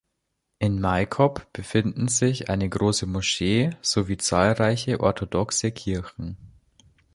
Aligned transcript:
In 0.57 0.81
Maikop 0.81 1.53
befinden 1.53 2.07
sich 2.07 2.49
eine 2.49 2.67
große 2.67 3.05
Moschee 3.05 3.69
sowie 3.83 4.17
zahlreiche 4.17 4.99
orthodoxe 4.99 5.71
Kirchen. 5.71 6.37